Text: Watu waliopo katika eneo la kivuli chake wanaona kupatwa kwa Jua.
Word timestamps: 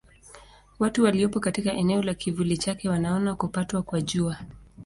Watu 0.79 1.03
waliopo 1.03 1.39
katika 1.39 1.73
eneo 1.73 2.01
la 2.01 2.13
kivuli 2.13 2.57
chake 2.57 2.89
wanaona 2.89 3.35
kupatwa 3.35 3.81
kwa 3.81 4.01
Jua. 4.01 4.37